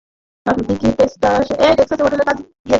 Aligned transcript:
আপনি 0.45 0.73
কি 0.81 0.89
টেক্সাসে 0.97 1.55
হোটেলের 2.03 2.27
কাজে 2.27 2.43
গিয়েছিলেন? 2.43 2.67